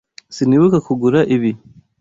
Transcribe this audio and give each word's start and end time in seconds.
Sinibuka 0.35 0.77
kugura 0.87 1.19
ibi. 1.35 1.51